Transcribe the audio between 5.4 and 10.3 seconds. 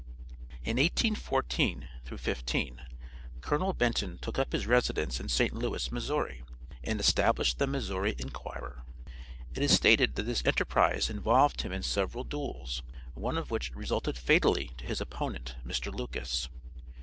Louis, Missouri, and established the Missouri Enquirer. It is stated that